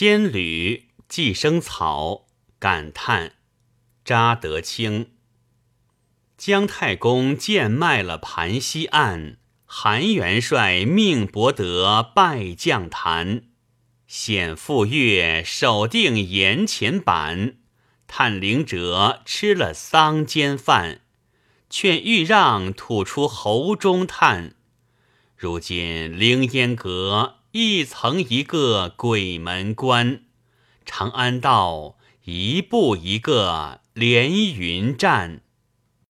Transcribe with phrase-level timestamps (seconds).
[0.00, 2.28] 仙侣寄生草，
[2.60, 3.32] 感叹
[4.04, 5.10] 查德清。
[6.36, 13.46] 姜太公贱卖了盘溪岸，韩元帅命伯德拜将坛。
[14.06, 17.56] 显傅岳守定岩前板，
[18.06, 21.00] 探灵者吃了桑间饭，
[21.68, 24.54] 劝欲让吐出喉中叹。
[25.36, 30.20] 如今凌烟阁一层一个鬼门关，
[30.86, 35.40] 长安道一步一个连云栈。